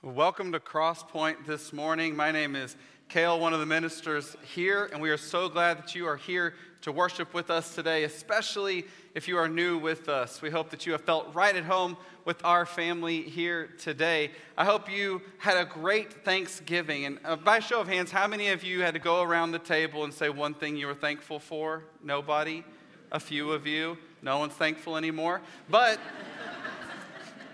[0.00, 2.14] Welcome to Crosspoint this morning.
[2.14, 2.76] My name is
[3.08, 6.54] Kale, one of the ministers here, and we are so glad that you are here
[6.82, 8.84] to worship with us today, especially
[9.16, 10.40] if you are new with us.
[10.40, 14.30] We hope that you have felt right at home with our family here today.
[14.56, 17.04] I hope you had a great Thanksgiving.
[17.04, 19.58] And uh, by show of hands, how many of you had to go around the
[19.58, 21.82] table and say one thing you were thankful for?
[22.04, 22.62] Nobody?
[23.10, 23.98] A few of you.
[24.22, 25.40] No one's thankful anymore.
[25.68, 25.98] But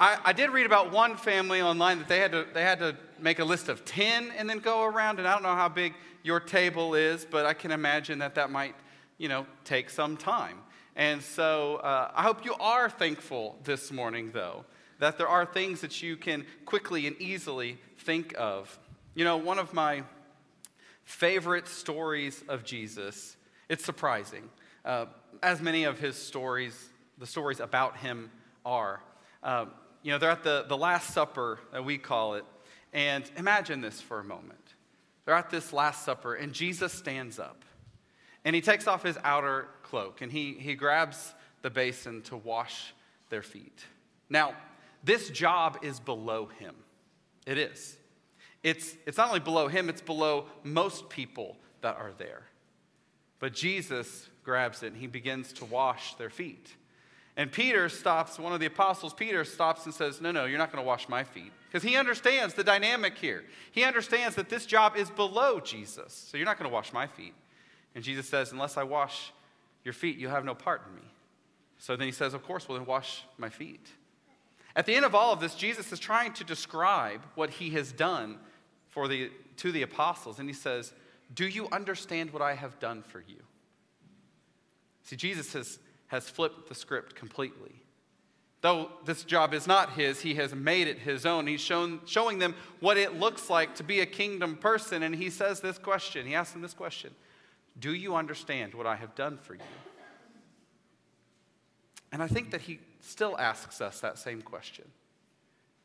[0.00, 2.96] I, I, did read about one family online that they had, to, they had to
[3.20, 5.18] make a list of 10 and then go around.
[5.18, 8.50] And I don't know how big your table is, but I can imagine that that
[8.50, 8.74] might,
[9.18, 10.58] you know, take some time.
[10.96, 14.64] And so uh, I hope you are thankful this morning, though,
[14.98, 18.78] that there are things that you can quickly and easily think of.
[19.14, 20.02] You know, one of my
[21.04, 23.36] favorite stories of Jesus,
[23.68, 24.48] it's surprising,
[24.84, 25.06] uh,
[25.42, 28.30] as many of his stories, the stories about him
[28.64, 29.00] are.
[29.42, 29.66] Uh,
[30.04, 32.44] you know, they're at the, the Last Supper, that we call it.
[32.92, 34.74] And imagine this for a moment.
[35.24, 37.64] They're at this Last Supper, and Jesus stands up.
[38.44, 42.92] And he takes off his outer cloak, and he, he grabs the basin to wash
[43.30, 43.82] their feet.
[44.28, 44.54] Now,
[45.02, 46.74] this job is below him.
[47.46, 47.96] It is.
[48.62, 52.42] It's, it's not only below him, it's below most people that are there.
[53.38, 56.74] But Jesus grabs it and he begins to wash their feet.
[57.36, 60.70] And Peter stops, one of the apostles, Peter stops and says, No, no, you're not
[60.70, 61.52] going to wash my feet.
[61.68, 63.44] Because he understands the dynamic here.
[63.72, 66.12] He understands that this job is below Jesus.
[66.30, 67.34] So you're not going to wash my feet.
[67.94, 69.32] And Jesus says, Unless I wash
[69.82, 71.08] your feet, you have no part in me.
[71.78, 73.88] So then he says, Of course, well, then wash my feet.
[74.76, 77.92] At the end of all of this, Jesus is trying to describe what he has
[77.92, 78.38] done
[78.90, 80.38] for the, to the apostles.
[80.38, 80.92] And he says,
[81.34, 83.42] Do you understand what I have done for you?
[85.02, 87.84] See, Jesus has has flipped the script completely.
[88.64, 91.46] Though this job is not his, he has made it his own.
[91.46, 95.02] He's shown, showing them what it looks like to be a kingdom person.
[95.02, 97.14] And he says this question He asks them this question
[97.78, 99.60] Do you understand what I have done for you?
[102.10, 104.86] And I think that he still asks us that same question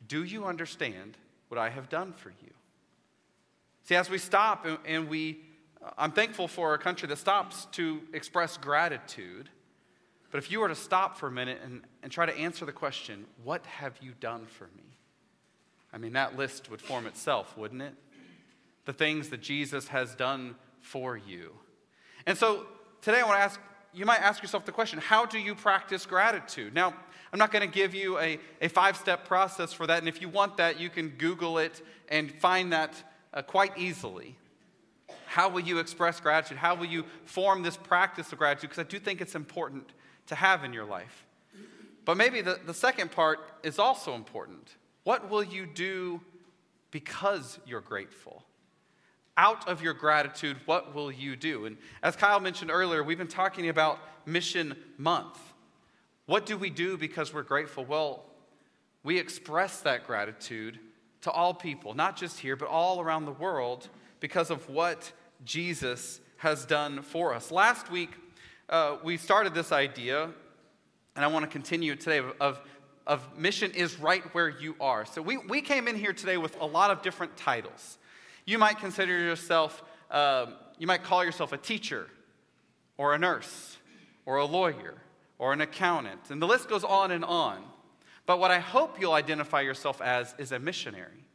[0.07, 1.17] Do you understand
[1.49, 2.53] what I have done for you?
[3.83, 5.39] See, as we stop and, and we,
[5.97, 9.49] I'm thankful for a country that stops to express gratitude
[10.31, 12.71] but if you were to stop for a minute and, and try to answer the
[12.71, 14.83] question, What have you done for me?
[15.91, 17.95] I mean, that list would form itself, wouldn't it?
[18.85, 21.53] The things that Jesus has done for you.
[22.25, 22.67] And so
[23.01, 23.59] today I want to ask
[23.93, 26.73] you might ask yourself the question how do you practice gratitude?
[26.73, 26.93] Now,
[27.31, 29.99] I'm not going to give you a, a five step process for that.
[29.99, 33.03] And if you want that, you can Google it and find that
[33.33, 34.35] uh, quite easily.
[35.25, 36.57] How will you express gratitude?
[36.57, 38.71] How will you form this practice of gratitude?
[38.71, 39.91] Because I do think it's important
[40.29, 41.25] to have in your life.
[42.05, 44.75] But maybe the, the second part is also important.
[45.03, 46.21] What will you do
[46.91, 48.43] because you're grateful?
[49.37, 51.65] Out of your gratitude, what will you do?
[51.65, 55.39] And as Kyle mentioned earlier, we've been talking about Mission Month.
[56.25, 57.85] What do we do because we're grateful?
[57.85, 58.25] Well,
[59.03, 60.79] we express that gratitude
[61.21, 65.11] to all people, not just here, but all around the world because of what
[65.45, 67.51] Jesus has done for us.
[67.51, 68.11] Last week,
[68.69, 70.29] uh, we started this idea,
[71.15, 72.61] and I want to continue today, of,
[73.07, 75.05] of mission is right where you are.
[75.05, 77.97] So we, we came in here today with a lot of different titles.
[78.45, 82.07] You might consider yourself, um, you might call yourself a teacher,
[82.97, 83.77] or a nurse,
[84.25, 84.95] or a lawyer,
[85.39, 87.63] or an accountant, and the list goes on and on.
[88.25, 91.25] But what I hope you'll identify yourself as is a missionary.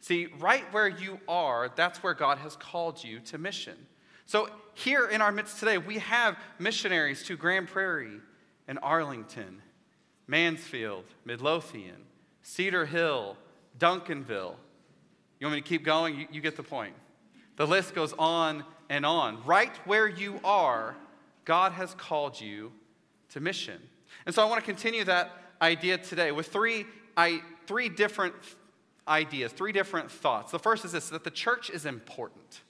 [0.00, 3.86] See, right where you are, that's where God has called you to mission.
[4.26, 8.20] So, here in our midst today, we have missionaries to Grand Prairie
[8.66, 9.62] and Arlington,
[10.26, 12.02] Mansfield, Midlothian,
[12.42, 13.36] Cedar Hill,
[13.78, 14.54] Duncanville.
[15.38, 16.18] You want me to keep going?
[16.18, 16.94] You, you get the point.
[17.56, 19.44] The list goes on and on.
[19.44, 20.96] Right where you are,
[21.44, 22.72] God has called you
[23.30, 23.80] to mission.
[24.26, 25.30] And so I want to continue that
[25.60, 26.86] idea today with three,
[27.16, 28.34] I, three different
[29.06, 30.50] ideas, three different thoughts.
[30.50, 32.62] The first is this that the church is important.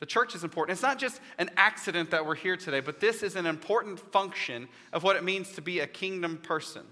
[0.00, 0.74] The church is important.
[0.74, 4.66] It's not just an accident that we're here today, but this is an important function
[4.92, 6.82] of what it means to be a kingdom person.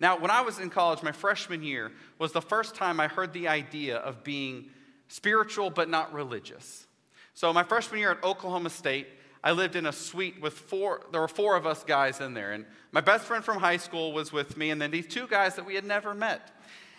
[0.00, 3.32] Now, when I was in college, my freshman year was the first time I heard
[3.32, 4.70] the idea of being
[5.08, 6.86] spiritual but not religious.
[7.34, 9.08] So, my freshman year at Oklahoma State,
[9.44, 12.52] I lived in a suite with four, there were four of us guys in there.
[12.52, 15.56] And my best friend from high school was with me, and then these two guys
[15.56, 16.52] that we had never met.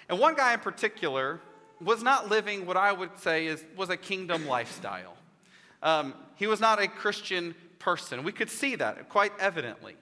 [0.08, 1.42] And one guy in particular
[1.82, 5.16] was not living what I would say is, was a kingdom lifestyle.
[5.82, 8.24] Um, he was not a Christian person.
[8.24, 9.96] We could see that quite evidently.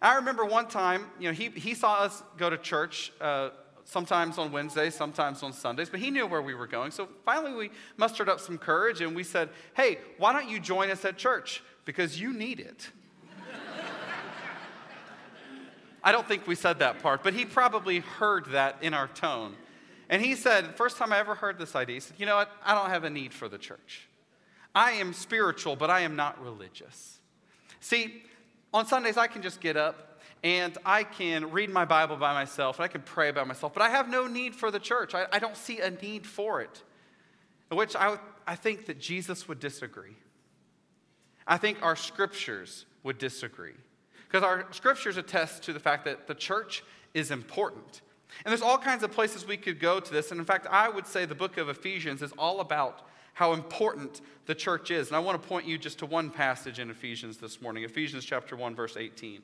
[0.00, 3.50] I remember one time, you know, he, he saw us go to church uh,
[3.84, 6.90] sometimes on Wednesdays, sometimes on Sundays, but he knew where we were going.
[6.90, 10.90] So finally, we mustered up some courage and we said, Hey, why don't you join
[10.90, 11.62] us at church?
[11.86, 12.90] Because you need it.
[16.04, 19.54] I don't think we said that part, but he probably heard that in our tone.
[20.08, 22.50] And he said, First time I ever heard this idea, he said, You know what?
[22.64, 24.08] I don't have a need for the church.
[24.74, 27.18] I am spiritual, but I am not religious.
[27.80, 28.22] See,
[28.74, 32.76] on Sundays, I can just get up and I can read my Bible by myself
[32.76, 35.14] and I can pray by myself, but I have no need for the church.
[35.14, 36.82] I, I don't see a need for it.
[37.70, 40.16] Which I, I think that Jesus would disagree.
[41.46, 43.74] I think our scriptures would disagree.
[44.26, 48.02] Because our scriptures attest to the fact that the church is important.
[48.44, 50.30] And there's all kinds of places we could go to this.
[50.30, 54.20] And in fact, I would say the book of Ephesians is all about how important
[54.46, 55.08] the church is.
[55.08, 58.24] And I want to point you just to one passage in Ephesians this morning Ephesians
[58.24, 59.42] chapter 1, verse 18.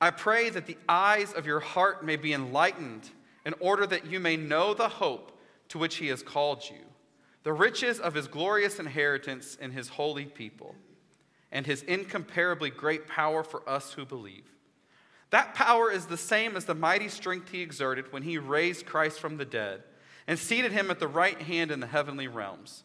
[0.00, 3.10] I pray that the eyes of your heart may be enlightened
[3.44, 6.84] in order that you may know the hope to which he has called you,
[7.42, 10.74] the riches of his glorious inheritance in his holy people,
[11.50, 14.44] and his incomparably great power for us who believe.
[15.30, 19.20] That power is the same as the mighty strength he exerted when he raised Christ
[19.20, 19.82] from the dead
[20.26, 22.84] and seated him at the right hand in the heavenly realms,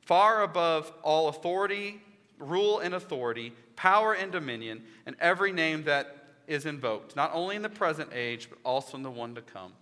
[0.00, 2.00] far above all authority,
[2.38, 7.62] rule and authority, power and dominion, and every name that is invoked, not only in
[7.62, 9.72] the present age, but also in the one to come.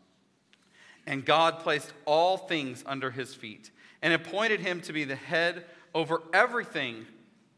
[1.06, 3.70] And God placed all things under his feet
[4.00, 7.06] and appointed him to be the head over everything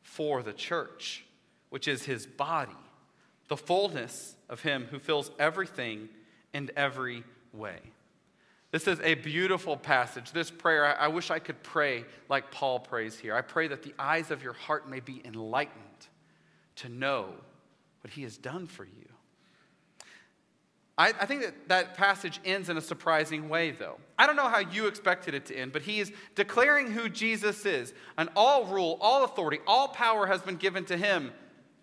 [0.03, 1.25] for the church,
[1.71, 2.73] which is his body,
[3.49, 6.09] the fullness of him who fills everything
[6.53, 7.79] in every way.
[8.71, 10.33] This is a beautiful passage.
[10.33, 13.37] This prayer, I wish I could pray like Paul prays here.
[13.37, 16.09] I pray that the eyes of your heart may be enlightened
[16.77, 17.35] to know
[18.01, 19.09] what he has done for you.
[20.97, 23.97] I, I, think that that passage ends in a surprising way, though.
[24.17, 27.67] I don't know how you expected it to end, but he is declaring who Jesus
[27.67, 27.93] is.
[28.17, 31.33] And all rule, all authority, all power has been given to him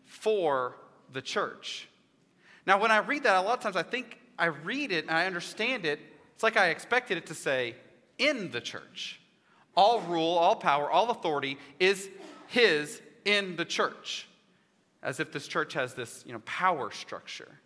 [0.06, 0.78] for
[1.12, 1.90] the church.
[2.66, 5.16] Now, when I read that, a lot of times I think I read it and
[5.16, 6.00] I understand it.
[6.34, 7.76] It's like I expected it to say,
[8.18, 9.20] in the church.
[9.76, 12.10] All rule, all power, all authority is
[12.48, 14.28] his in the church
[15.04, 17.60] as if this church has this you know, power structure.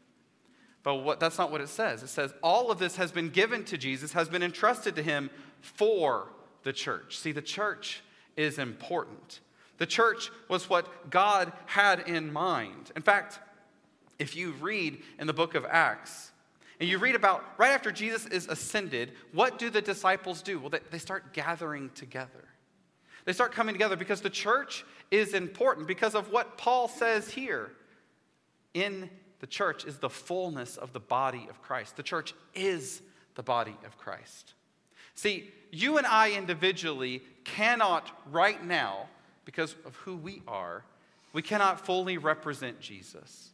[0.83, 2.03] But what, that's not what it says.
[2.03, 5.29] It says all of this has been given to Jesus, has been entrusted to him
[5.61, 6.29] for
[6.63, 7.17] the church.
[7.17, 8.01] See, the church
[8.37, 9.41] is important.
[9.77, 12.91] The church was what God had in mind.
[12.95, 13.39] In fact,
[14.19, 16.31] if you read in the book of Acts,
[16.79, 20.59] and you read about right after Jesus is ascended, what do the disciples do?
[20.59, 22.43] Well, they, start gathering together.
[23.23, 27.71] They start coming together because the church is important because of what Paul says here.
[28.73, 29.09] In
[29.39, 31.95] the church is the fullness of the body of Christ.
[31.95, 33.01] The church is
[33.35, 34.53] the body of Christ.
[35.13, 39.07] See, you and I individually cannot right now,
[39.45, 40.83] because of who we are,
[41.31, 43.51] we cannot fully represent Jesus.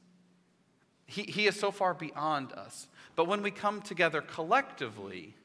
[1.12, 2.88] He, he is so far beyond us.
[3.18, 5.36] But when we come together collectively,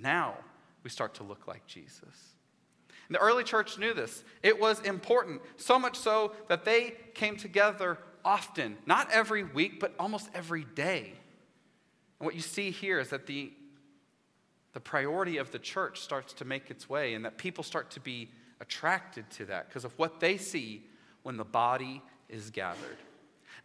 [0.00, 0.36] now
[0.84, 2.36] we start to look like Jesus.
[3.08, 4.22] And the early church knew this.
[4.44, 9.94] It was important, so much so that they came together often, not every week, but
[9.98, 11.12] almost every day.
[12.20, 13.52] And what you see here is that the,
[14.74, 18.00] the priority of the church starts to make its way, and that people start to
[18.00, 20.86] be attracted to that because of what they see
[21.24, 22.98] when the body is gathered.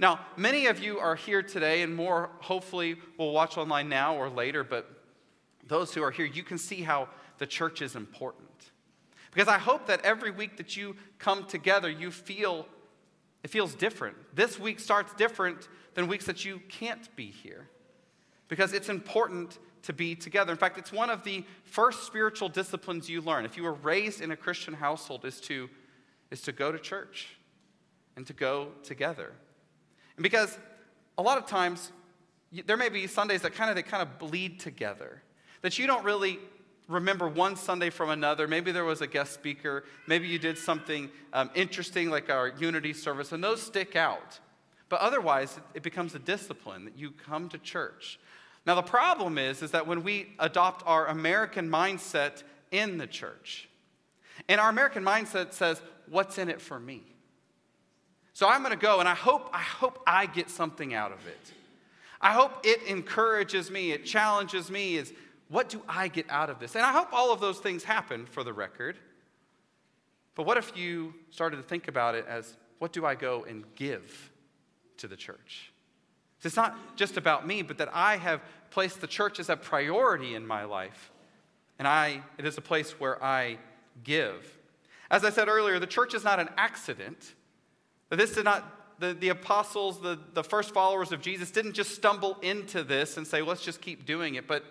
[0.02, 4.30] Now, many of you are here today, and more hopefully will watch online now or
[4.30, 4.90] later, but
[5.68, 8.50] those who are here, you can see how the church is important.
[9.32, 12.66] Because I hope that every week that you come together, you feel
[13.44, 14.18] it feels different.
[14.36, 17.70] This week starts different than weeks that you can't be here.
[18.48, 20.52] Because it's important to be together.
[20.52, 23.46] In fact, it's one of the first spiritual disciplines you learn.
[23.46, 25.70] If you were raised in a Christian household, is to,
[26.30, 27.38] is to go to church
[28.16, 29.34] and to go together.
[30.18, 30.58] And because
[31.18, 31.92] a lot of times
[32.66, 35.22] there may be Sundays that kind of they kind of bleed together.
[35.62, 36.40] That you don't really
[36.88, 38.48] remember one Sunday from another.
[38.48, 39.86] Maybe there was a guest speaker.
[40.08, 44.40] Maybe you did something um, interesting like our unity service, and those stick out.
[44.90, 48.20] But otherwise, it becomes a discipline that you come to church.
[48.66, 53.70] Now, the problem is, is that when we adopt our American mindset in the church,
[54.50, 57.04] and our American mindset says, what's in it for me?
[58.42, 61.28] So I'm going to go, and I hope, I hope I get something out of
[61.28, 61.54] it.
[62.20, 65.14] I hope it encourages me, it challenges me, is
[65.50, 66.76] what do I get out of this?
[66.76, 68.98] And I hope all of those things happen for the record.
[70.34, 73.64] But what if you started to think about it as what do I go and
[73.76, 74.32] give
[74.98, 75.72] to the church?
[76.40, 79.56] So It's not just about me, but that I have placed the church as a
[79.56, 81.12] priority in my life.
[81.78, 83.60] And I, it is a place where I
[84.04, 84.58] give.
[85.12, 87.36] As I said earlier, the church is not an accident.
[88.18, 92.38] This did not, the, the apostles, the, the first followers of Jesus didn't just stumble
[92.42, 94.48] into this and say, let's just keep doing it.
[94.48, 94.64] But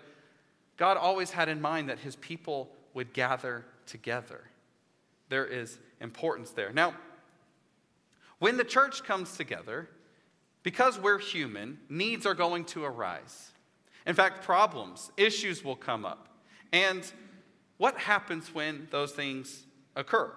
[0.77, 4.41] God always had in mind that his people would gather together.
[5.29, 6.71] There is importance there.
[6.71, 6.93] Now,
[8.39, 9.89] when the church comes together,
[10.63, 13.51] because we're human, needs are going to arise.
[14.05, 16.27] In fact, problems, issues will come up.
[16.73, 17.03] And
[17.77, 19.63] what happens when those things
[19.95, 20.31] occur?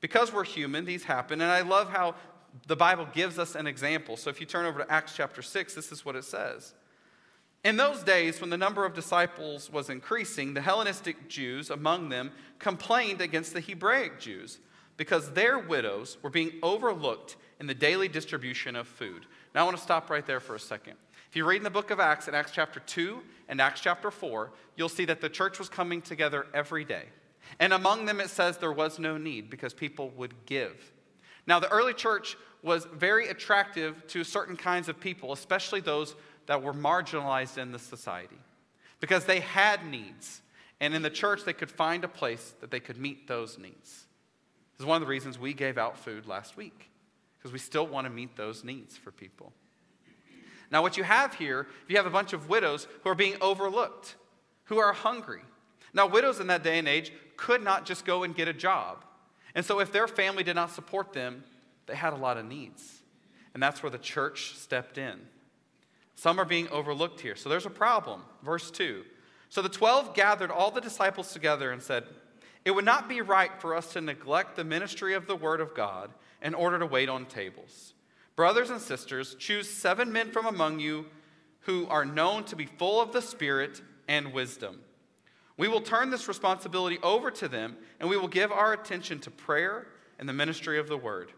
[0.00, 1.40] Because we're human, these happen.
[1.40, 2.14] And I love how
[2.66, 4.16] the Bible gives us an example.
[4.16, 6.74] So if you turn over to Acts chapter 6, this is what it says.
[7.64, 12.30] In those days, when the number of disciples was increasing, the Hellenistic Jews among them
[12.58, 14.58] complained against the Hebraic Jews
[14.96, 19.26] because their widows were being overlooked in the daily distribution of food.
[19.54, 20.94] Now, I want to stop right there for a second.
[21.28, 24.10] If you read in the book of Acts, in Acts chapter 2 and Acts chapter
[24.10, 27.04] 4, you'll see that the church was coming together every day.
[27.58, 30.92] And among them, it says there was no need because people would give.
[31.46, 36.14] Now, the early church was very attractive to certain kinds of people, especially those
[36.46, 38.38] that were marginalized in the society,
[39.00, 40.42] because they had needs.
[40.80, 44.06] And in the church, they could find a place that they could meet those needs.
[44.76, 46.90] This is one of the reasons we gave out food last week,
[47.36, 49.52] because we still want to meet those needs for people.
[50.70, 54.16] Now, what you have here, you have a bunch of widows who are being overlooked,
[54.64, 55.42] who are hungry.
[55.94, 59.04] Now, widows in that day and age could not just go and get a job.
[59.54, 61.42] And so, if their family did not support them,
[61.88, 63.02] they had a lot of needs.
[63.54, 65.18] And that's where the church stepped in.
[66.14, 67.34] Some are being overlooked here.
[67.34, 68.22] So, there's a problem.
[68.42, 69.04] Verse 2.
[69.48, 72.04] So the 12 gathered all the disciples together and said,
[72.64, 75.74] It would not be right for us to neglect the ministry of the word of
[75.74, 76.10] God
[76.42, 77.94] in order to wait on tables.
[78.36, 81.06] Brothers and sisters, choose seven men from among you
[81.60, 84.80] who are known to be full of the Spirit and wisdom.
[85.56, 89.30] We will turn this responsibility over to them, and we will give our attention to
[89.30, 91.32] prayer and the ministry of the word.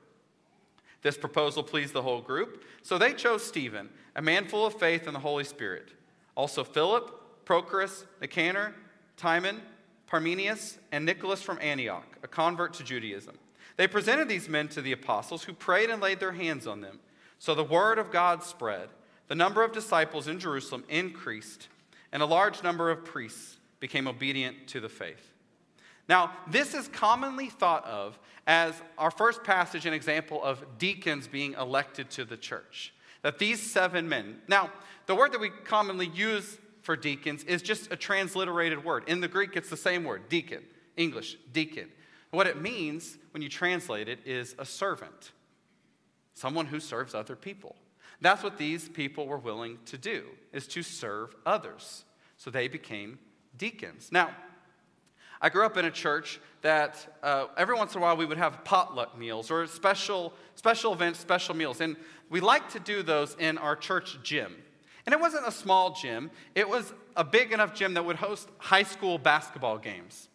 [1.03, 5.07] This proposal pleased the whole group, so they chose Stephen, a man full of faith
[5.07, 5.91] and the Holy Spirit.
[6.35, 8.75] Also Philip, Prochorus, Nicanor,
[9.17, 9.61] Timon,
[10.07, 13.39] Parmenas, and Nicholas from Antioch, a convert to Judaism.
[13.77, 17.01] They presented these men to the apostles, who prayed and laid their hands on them.
[17.39, 18.89] So the word of God spread.
[19.29, 21.69] The number of disciples in Jerusalem increased,
[22.13, 25.30] and a large number of priests became obedient to the faith.
[26.11, 31.53] Now, this is commonly thought of as our first passage, an example of deacons being
[31.53, 32.93] elected to the church.
[33.23, 34.73] That these seven men, now,
[35.07, 39.05] the word that we commonly use for deacons is just a transliterated word.
[39.07, 40.65] In the Greek, it's the same word, deacon.
[40.97, 41.89] English, deacon.
[42.33, 45.31] What it means when you translate it is a servant,
[46.35, 47.77] someone who serves other people.
[48.21, 52.05] That's what these people were willing to do, is to serve others.
[52.37, 53.21] So they became
[53.57, 54.09] deacons.
[54.11, 54.31] Now,
[55.41, 58.37] I grew up in a church that uh, every once in a while we would
[58.37, 61.81] have potluck meals or special, special events, special meals.
[61.81, 61.97] And
[62.29, 64.55] we like to do those in our church gym.
[65.07, 68.49] And it wasn't a small gym, it was a big enough gym that would host
[68.59, 70.29] high school basketball games.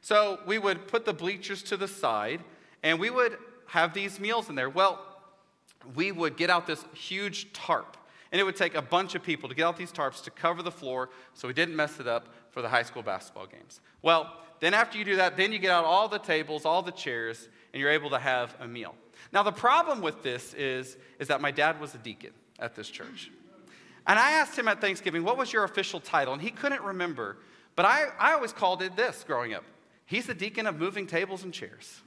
[0.00, 2.42] So we would put the bleachers to the side
[2.82, 4.70] and we would have these meals in there.
[4.70, 5.04] Well,
[5.94, 7.96] we would get out this huge tarp
[8.30, 10.62] and it would take a bunch of people to get out these tarps to cover
[10.62, 13.80] the floor so we didn't mess it up for the high school basketball games.
[14.02, 16.92] Well, then after you do that, then you get out all the tables, all the
[16.92, 18.94] chairs, and you're able to have a meal.
[19.32, 22.88] Now, the problem with this is, is that my dad was a deacon at this
[22.88, 23.30] church.
[24.06, 26.32] And I asked him at Thanksgiving, what was your official title?
[26.32, 27.36] And he couldn't remember.
[27.76, 29.64] But I, I always called it this growing up
[30.06, 32.00] He's the deacon of moving tables and chairs.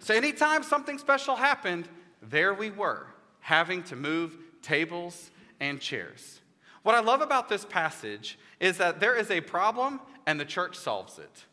[0.00, 1.88] so anytime something special happened,
[2.20, 3.06] there we were,
[3.38, 4.36] having to move
[4.68, 6.40] tables and chairs.
[6.82, 10.76] What I love about this passage is that there is a problem and the church
[10.76, 11.44] solves it.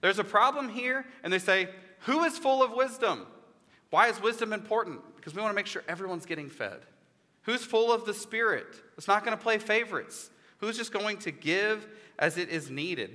[0.00, 1.68] There's a problem here, and they say,
[2.00, 3.26] Who is full of wisdom?
[3.90, 5.00] Why is wisdom important?
[5.16, 6.80] Because we want to make sure everyone's getting fed.
[7.42, 8.66] Who's full of the Spirit?
[8.96, 10.30] It's not going to play favorites.
[10.58, 11.86] Who's just going to give
[12.18, 13.10] as it is needed?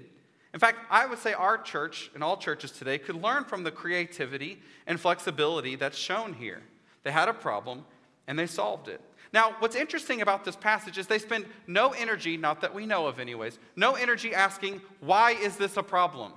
[0.54, 3.72] In fact, I would say our church and all churches today could learn from the
[3.72, 6.62] creativity and flexibility that's shown here.
[7.04, 7.86] They had a problem
[8.28, 9.02] and they solved it.
[9.34, 13.08] Now, what's interesting about this passage is they spend no energy, not that we know
[13.08, 16.34] of anyways, no energy asking, why is this a problem?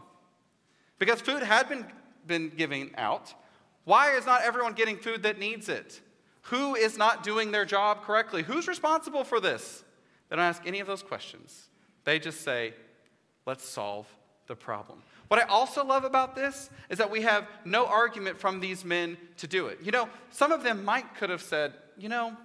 [0.98, 1.86] Because food had been,
[2.26, 3.34] been given out.
[3.84, 6.00] Why is not everyone getting food that needs it?
[6.44, 8.42] Who is not doing their job correctly?
[8.42, 9.84] Who's responsible for this?
[10.28, 11.68] They don't ask any of those questions.
[12.04, 12.74] They just say,
[13.46, 14.06] Let's solve
[14.46, 15.02] the problem.
[15.28, 19.16] What I also love about this is that we have no argument from these men
[19.38, 19.78] to do it.
[19.82, 22.36] You know, some of them might could have said, you know,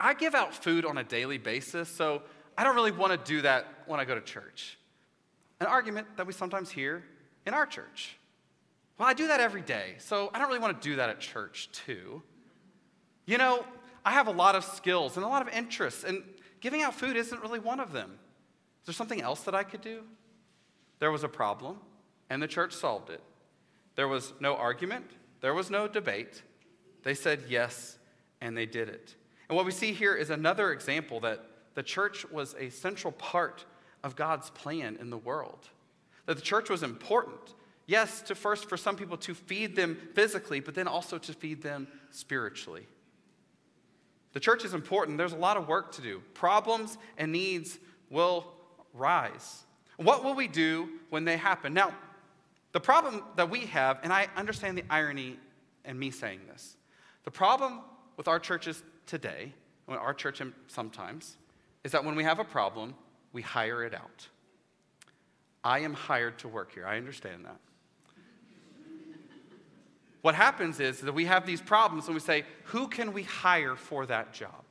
[0.00, 2.22] I give out food on a daily basis, so
[2.56, 4.78] I don't really want to do that when I go to church.
[5.60, 7.04] An argument that we sometimes hear
[7.46, 8.16] in our church.
[8.98, 11.20] Well, I do that every day, so I don't really want to do that at
[11.20, 12.22] church too.
[13.26, 13.64] You know,
[14.04, 16.22] I have a lot of skills and a lot of interests, and
[16.60, 18.18] giving out food isn't really one of them.
[18.82, 20.02] Is there something else that I could do?
[20.98, 21.78] There was a problem,
[22.30, 23.22] and the church solved it.
[23.96, 25.06] There was no argument,
[25.40, 26.42] there was no debate.
[27.02, 27.98] They said yes,
[28.40, 29.14] and they did it.
[29.48, 33.64] And what we see here is another example that the church was a central part
[34.02, 35.68] of God's plan in the world.
[36.26, 37.54] That the church was important.
[37.86, 41.62] Yes, to first for some people to feed them physically, but then also to feed
[41.62, 42.86] them spiritually.
[44.34, 45.16] The church is important.
[45.16, 46.22] There's a lot of work to do.
[46.34, 47.78] Problems and needs
[48.10, 48.52] will
[48.92, 49.64] rise.
[49.96, 51.72] What will we do when they happen?
[51.72, 51.94] Now,
[52.72, 55.38] the problem that we have, and I understand the irony
[55.84, 56.76] in me saying this,
[57.24, 57.80] the problem
[58.16, 59.52] with our churches today,
[59.88, 61.36] our church sometimes,
[61.82, 62.94] is that when we have a problem,
[63.32, 64.28] we hire it out.
[65.64, 66.86] I am hired to work here.
[66.86, 67.58] I understand that.
[70.22, 73.76] What happens is that we have these problems and we say, who can we hire
[73.76, 74.64] for that job?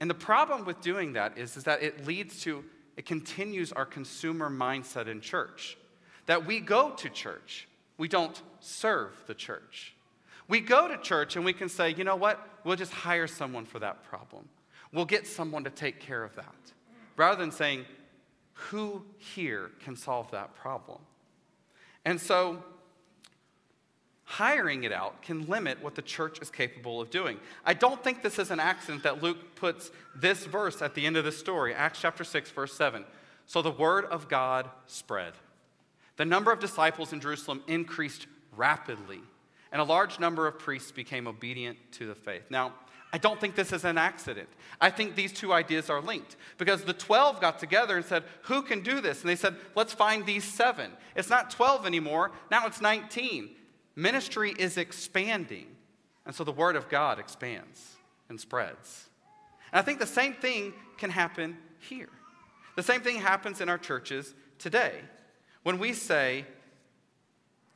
[0.00, 2.64] And the problem with doing that is, is that it leads to,
[2.96, 5.78] it continues our consumer mindset in church.
[6.26, 7.66] That we go to church,
[7.98, 9.94] we don't serve the church.
[10.52, 12.46] We go to church and we can say, you know what?
[12.62, 14.46] We'll just hire someone for that problem.
[14.92, 16.54] We'll get someone to take care of that.
[17.16, 17.86] Rather than saying,
[18.52, 20.98] who here can solve that problem?
[22.04, 22.62] And so,
[24.24, 27.38] hiring it out can limit what the church is capable of doing.
[27.64, 31.16] I don't think this is an accident that Luke puts this verse at the end
[31.16, 33.06] of the story, Acts chapter 6, verse 7.
[33.46, 35.32] So the word of God spread.
[36.18, 39.22] The number of disciples in Jerusalem increased rapidly
[39.72, 42.44] and a large number of priests became obedient to the faith.
[42.50, 42.74] Now,
[43.12, 44.48] I don't think this is an accident.
[44.80, 48.62] I think these two ideas are linked because the 12 got together and said, Who
[48.62, 49.20] can do this?
[49.20, 50.92] And they said, Let's find these seven.
[51.14, 53.50] It's not 12 anymore, now it's 19.
[53.94, 55.66] Ministry is expanding,
[56.24, 57.96] and so the word of God expands
[58.30, 59.08] and spreads.
[59.70, 62.08] And I think the same thing can happen here.
[62.76, 64.94] The same thing happens in our churches today.
[65.62, 66.46] When we say,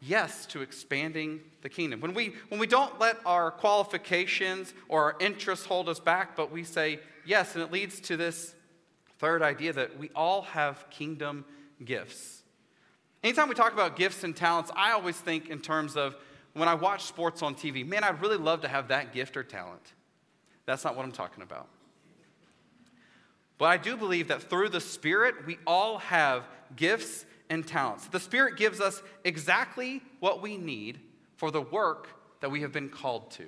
[0.01, 2.01] yes to expanding the kingdom.
[2.01, 6.53] When we, when we don't let our qualifications or our interests hold us back, but
[6.53, 8.55] we say yes, and it leads to this
[9.19, 11.45] third idea that we all have kingdom
[11.85, 12.43] gifts.
[13.25, 16.17] Anytime we talk about gifts and talents, I always think in terms of
[16.53, 19.43] when I watch sports on TV, man, I'd really love to have that gift or
[19.43, 19.93] talent.
[20.65, 21.69] That's not what I'm talking about.
[23.59, 26.45] But I do believe that through the Spirit, we all have
[26.77, 28.07] gifts and talents.
[28.09, 31.01] The Spirit gives us exactly what we need
[31.37, 32.09] for the work
[32.41, 33.47] that we have been called to.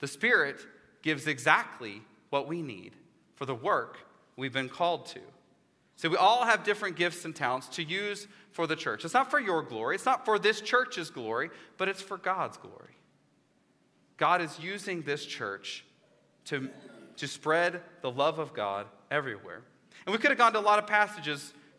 [0.00, 0.56] The Spirit
[1.02, 2.92] gives exactly what we need
[3.34, 3.98] for the work
[4.36, 5.20] we've been called to.
[5.96, 9.04] So we all have different gifts and talents to use for the church.
[9.04, 12.56] It's not for your glory, it's not for this church's glory, but it's for God's
[12.56, 12.96] glory.
[14.16, 15.84] God is using this church
[16.46, 16.70] to,
[17.16, 19.62] to spread the love of God everywhere.
[20.06, 21.52] And we could have gone to a lot of passages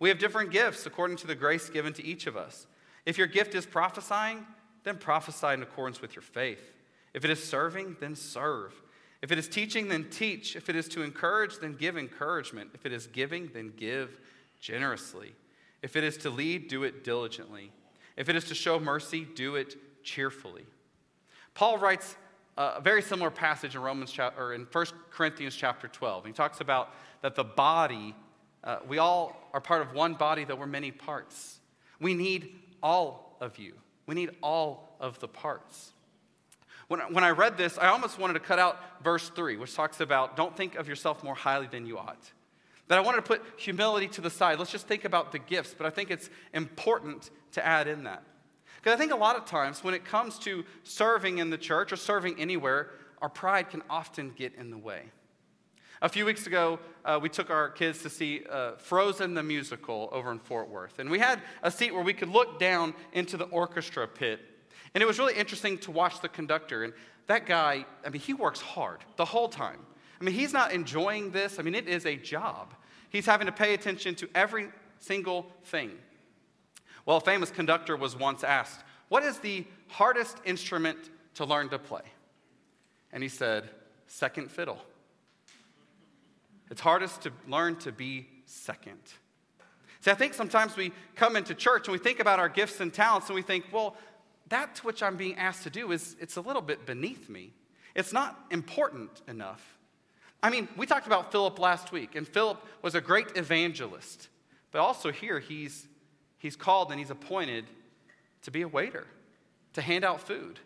[0.00, 2.66] We have different gifts according to the grace given to each of us.
[3.06, 4.46] If your gift is prophesying,
[4.82, 6.74] then prophesy in accordance with your faith.
[7.14, 8.72] If it is serving, then serve.
[9.22, 10.56] If it is teaching, then teach.
[10.56, 12.70] If it is to encourage, then give encouragement.
[12.74, 14.18] If it is giving, then give
[14.58, 15.34] generously.
[15.82, 17.70] If it is to lead, do it diligently.
[18.16, 20.64] If it is to show mercy, do it cheerfully.
[21.52, 22.16] Paul writes
[22.56, 26.26] a very similar passage in Romans or in 1 Corinthians chapter 12.
[26.26, 28.14] He talks about that the body
[28.62, 31.58] uh, we all are part of one body, though we're many parts.
[32.00, 33.74] We need all of you.
[34.06, 35.92] We need all of the parts.
[36.88, 40.00] When, when I read this, I almost wanted to cut out verse 3, which talks
[40.00, 42.32] about don't think of yourself more highly than you ought.
[42.88, 44.58] That I wanted to put humility to the side.
[44.58, 48.24] Let's just think about the gifts, but I think it's important to add in that.
[48.76, 51.92] Because I think a lot of times when it comes to serving in the church
[51.92, 52.90] or serving anywhere,
[53.22, 55.04] our pride can often get in the way.
[56.02, 60.08] A few weeks ago, uh, we took our kids to see uh, Frozen the musical
[60.12, 60.98] over in Fort Worth.
[60.98, 64.40] And we had a seat where we could look down into the orchestra pit.
[64.94, 66.84] And it was really interesting to watch the conductor.
[66.84, 66.94] And
[67.26, 69.78] that guy, I mean, he works hard the whole time.
[70.18, 71.58] I mean, he's not enjoying this.
[71.58, 72.72] I mean, it is a job.
[73.10, 74.68] He's having to pay attention to every
[75.00, 75.90] single thing.
[77.04, 81.78] Well, a famous conductor was once asked, What is the hardest instrument to learn to
[81.78, 82.02] play?
[83.12, 83.68] And he said,
[84.06, 84.78] Second fiddle.
[86.70, 89.00] It's hardest to learn to be second.
[90.00, 92.92] See, I think sometimes we come into church and we think about our gifts and
[92.92, 93.96] talents and we think, well,
[94.48, 97.52] that which I'm being asked to do is it's a little bit beneath me.
[97.94, 99.78] It's not important enough.
[100.42, 104.28] I mean, we talked about Philip last week, and Philip was a great evangelist.
[104.72, 105.86] But also here, he's,
[106.38, 107.66] he's called and he's appointed
[108.42, 109.06] to be a waiter,
[109.74, 110.58] to hand out food.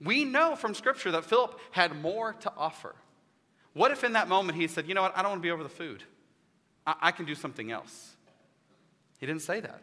[0.00, 2.94] We know from Scripture that Philip had more to offer.
[3.78, 5.16] What if in that moment he said, You know what?
[5.16, 6.02] I don't want to be over the food.
[6.84, 8.16] I, I can do something else.
[9.20, 9.82] He didn't say that.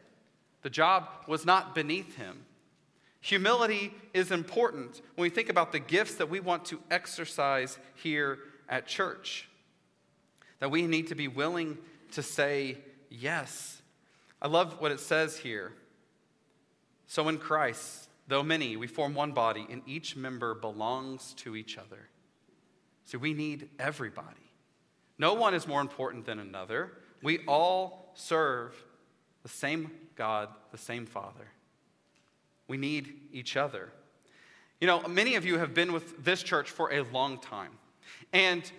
[0.63, 2.43] The job was not beneath him.
[3.21, 8.39] Humility is important when we think about the gifts that we want to exercise here
[8.67, 9.47] at church.
[10.59, 11.77] That we need to be willing
[12.11, 12.77] to say
[13.09, 13.81] yes.
[14.41, 15.71] I love what it says here.
[17.07, 21.77] So in Christ, though many, we form one body, and each member belongs to each
[21.77, 22.09] other.
[23.05, 24.27] So we need everybody.
[25.17, 26.91] No one is more important than another.
[27.21, 28.75] We all serve
[29.43, 31.47] the same God, the same Father.
[32.67, 33.89] We need each other.
[34.81, 37.71] You know, many of you have been with this church for a long time.
[38.33, 38.69] And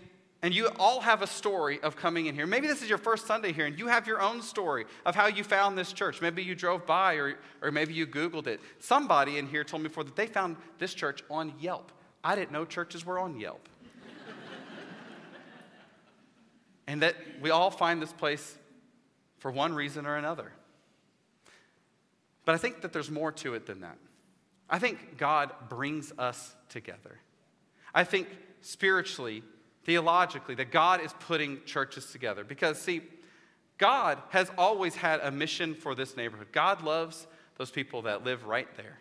[0.43, 2.47] and you all have a story of coming in here.
[2.47, 5.27] Maybe this is your first Sunday here, and you have your own story of how
[5.27, 6.21] you found this church.
[6.21, 8.61] Maybe you drove by, or, or maybe you Googled it.
[8.79, 11.91] Somebody in here told me before that they found this church on Yelp.
[12.23, 13.69] I didn't know churches were on Yelp.
[16.87, 18.57] And that we all find this place
[19.39, 20.53] for one reason or another.
[22.45, 23.99] But I think that there's more to it than that.
[24.69, 27.21] I think God brings us together.
[27.95, 28.29] I think
[28.61, 29.43] spiritually,
[29.85, 32.45] theologically, that God is putting churches together.
[32.45, 33.03] Because, see,
[33.79, 36.49] God has always had a mission for this neighborhood.
[36.53, 38.99] God loves those people that live right there.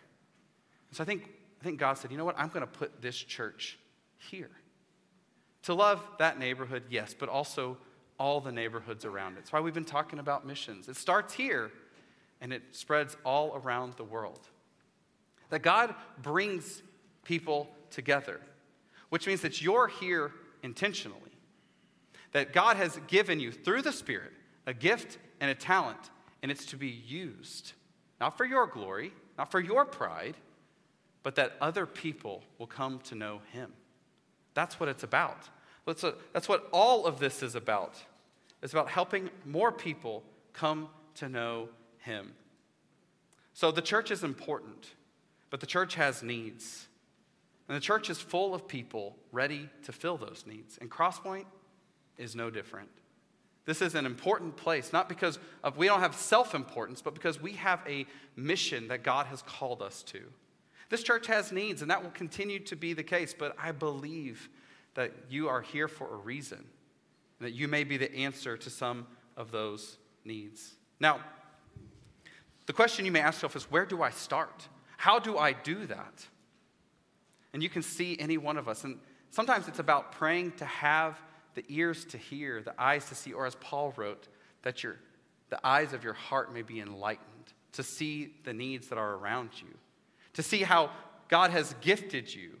[0.92, 1.28] So I think,
[1.60, 2.38] I think God said, you know what?
[2.38, 3.78] I'm going to put this church
[4.18, 4.50] here.
[5.66, 7.76] To love that neighborhood, yes, but also
[8.20, 9.36] all the neighborhoods around it.
[9.38, 10.88] That's why we've been talking about missions.
[10.88, 11.72] It starts here
[12.40, 14.38] and it spreads all around the world.
[15.50, 16.84] That God brings
[17.24, 18.40] people together,
[19.08, 20.30] which means that you're here
[20.62, 21.18] intentionally.
[22.30, 24.34] That God has given you, through the Spirit,
[24.68, 26.10] a gift and a talent,
[26.42, 27.72] and it's to be used,
[28.20, 30.36] not for your glory, not for your pride,
[31.24, 33.72] but that other people will come to know Him.
[34.54, 35.48] That's what it's about.
[35.86, 37.96] That's, a, uh, that's what all of this is about.
[38.62, 41.68] It's about helping more people come to know
[41.98, 42.32] Him.
[43.54, 44.94] So the church is important,
[45.50, 46.88] but the church has needs.
[47.68, 50.78] And the church is full of people ready to fill those needs.
[50.80, 51.46] And Crosspoint
[52.18, 52.88] is no different.
[53.64, 57.42] This is an important place, not because of, we don't have self importance, but because
[57.42, 60.20] we have a mission that God has called us to.
[60.88, 64.48] This church has needs, and that will continue to be the case, but I believe
[64.96, 68.68] that you are here for a reason, and that you may be the answer to
[68.68, 69.06] some
[69.36, 70.74] of those needs.
[70.98, 71.20] Now,
[72.66, 74.68] the question you may ask yourself is where do I start?
[74.96, 76.26] How do I do that?
[77.52, 78.84] And you can see any one of us.
[78.84, 78.98] And
[79.30, 81.20] sometimes it's about praying to have
[81.54, 84.28] the ears to hear, the eyes to see, or as Paul wrote,
[84.62, 84.96] that your,
[85.48, 87.26] the eyes of your heart may be enlightened,
[87.72, 89.68] to see the needs that are around you,
[90.32, 90.90] to see how
[91.28, 92.52] God has gifted you,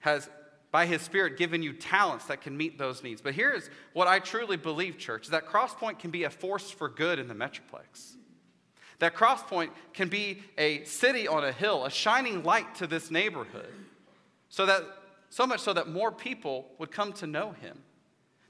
[0.00, 0.28] has
[0.72, 3.20] by his spirit given you talents that can meet those needs.
[3.20, 6.88] But here is what I truly believe, church, that Crosspoint can be a force for
[6.88, 8.16] good in the Metroplex.
[8.98, 13.72] That Crosspoint can be a city on a hill, a shining light to this neighborhood.
[14.48, 14.82] So that
[15.28, 17.78] so much so that more people would come to know him.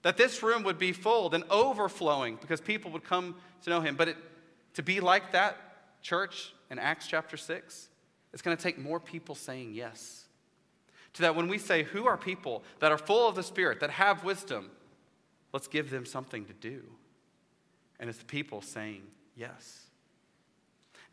[0.03, 3.95] That this room would be full and overflowing because people would come to know him.
[3.95, 4.17] But it,
[4.75, 5.57] to be like that
[6.03, 7.89] church in Acts chapter 6,
[8.33, 10.22] it's going to take more people saying yes.
[11.15, 13.91] To that when we say, Who are people that are full of the Spirit, that
[13.91, 14.71] have wisdom,
[15.53, 16.83] let's give them something to do.
[18.01, 19.03] And it's the people saying
[19.37, 19.83] yes.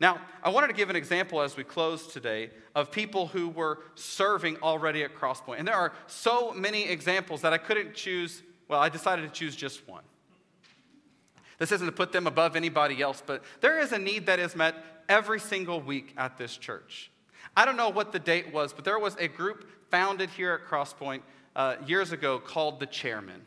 [0.00, 3.80] Now, I wanted to give an example as we close today of people who were
[3.96, 5.58] serving already at Crosspoint.
[5.58, 8.42] And there are so many examples that I couldn't choose.
[8.66, 10.02] Well, I decided to choose just one.
[11.58, 14.56] This isn't to put them above anybody else, but there is a need that is
[14.56, 14.74] met
[15.10, 17.10] every single week at this church.
[17.54, 20.70] I don't know what the date was, but there was a group founded here at
[20.70, 21.22] Crosspoint
[21.56, 23.42] uh, years ago called the Chairman.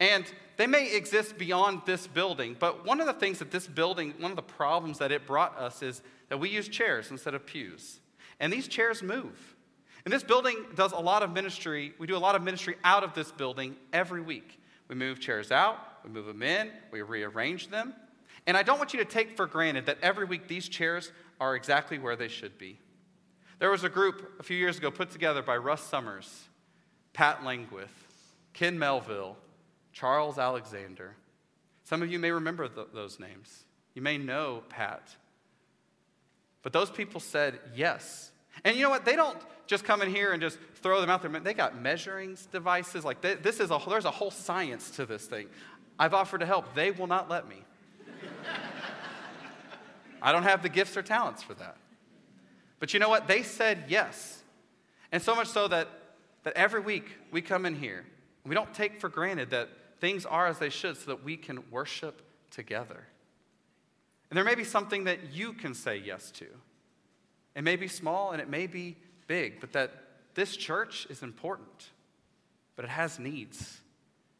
[0.00, 0.24] And
[0.56, 4.32] they may exist beyond this building, but one of the things that this building, one
[4.32, 8.00] of the problems that it brought us is that we use chairs instead of pews.
[8.40, 9.54] And these chairs move.
[10.04, 11.94] And this building does a lot of ministry.
[11.98, 14.60] We do a lot of ministry out of this building every week.
[14.88, 17.94] We move chairs out, we move them in, we rearrange them.
[18.46, 21.56] And I don't want you to take for granted that every week these chairs are
[21.56, 22.78] exactly where they should be.
[23.64, 26.44] There was a group a few years ago put together by Russ Summers,
[27.14, 27.88] Pat Langwith,
[28.52, 29.38] Ken Melville,
[29.90, 31.16] Charles Alexander.
[31.84, 33.64] Some of you may remember th- those names.
[33.94, 35.16] You may know Pat.
[36.60, 38.32] But those people said yes.
[38.66, 39.06] And you know what?
[39.06, 41.30] They don't just come in here and just throw them out there.
[41.40, 43.02] They got measuring devices.
[43.02, 45.46] Like they, this is a there's a whole science to this thing.
[45.98, 46.74] I've offered to help.
[46.74, 47.62] They will not let me.
[50.20, 51.78] I don't have the gifts or talents for that.
[52.78, 53.28] But you know what?
[53.28, 54.42] They said yes.
[55.12, 55.88] And so much so that,
[56.42, 58.04] that every week we come in here,
[58.44, 59.68] we don't take for granted that
[60.00, 63.06] things are as they should so that we can worship together.
[64.30, 66.46] And there may be something that you can say yes to.
[67.54, 69.92] It may be small and it may be big, but that
[70.34, 71.90] this church is important,
[72.76, 73.80] but it has needs.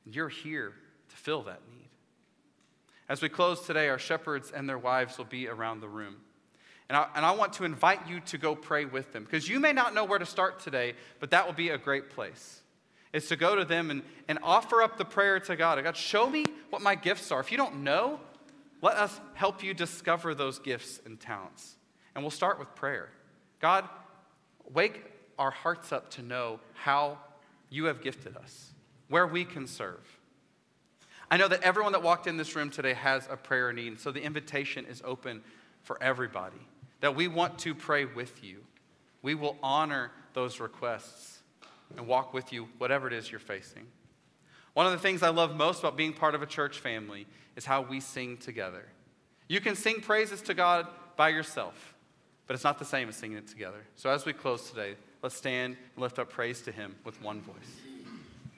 [0.04, 0.72] And you're here
[1.08, 1.88] to fill that need.
[3.08, 6.16] As we close today, our shepherds and their wives will be around the room.
[6.94, 9.58] And I, and I want to invite you to go pray with them because you
[9.58, 12.62] may not know where to start today, but that will be a great place.
[13.12, 15.82] Is to go to them and, and offer up the prayer to God.
[15.82, 17.40] God, show me what my gifts are.
[17.40, 18.20] If you don't know,
[18.80, 21.74] let us help you discover those gifts and talents.
[22.14, 23.08] And we'll start with prayer.
[23.60, 23.88] God,
[24.72, 25.02] wake
[25.36, 27.18] our hearts up to know how
[27.70, 28.70] you have gifted us,
[29.08, 30.20] where we can serve.
[31.28, 34.12] I know that everyone that walked in this room today has a prayer need, so
[34.12, 35.42] the invitation is open
[35.82, 36.68] for everybody.
[37.04, 38.64] That we want to pray with you.
[39.20, 41.42] We will honor those requests
[41.98, 43.86] and walk with you, whatever it is you're facing.
[44.72, 47.66] One of the things I love most about being part of a church family is
[47.66, 48.86] how we sing together.
[49.48, 51.94] You can sing praises to God by yourself,
[52.46, 53.84] but it's not the same as singing it together.
[53.96, 57.42] So as we close today, let's stand and lift up praise to Him with one
[57.42, 57.93] voice.